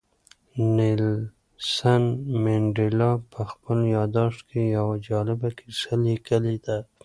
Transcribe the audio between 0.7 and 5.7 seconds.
نیلسن منډېلا په خپل یاداښت کې یوه جالبه